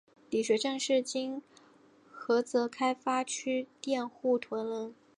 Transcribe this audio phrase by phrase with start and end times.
[0.31, 1.43] 李学政是今
[2.11, 4.95] 菏泽开发区佃户屯人。